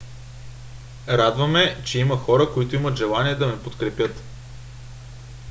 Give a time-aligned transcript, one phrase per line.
[1.07, 4.23] радва ме че има хора които имат желание да ме подкрепят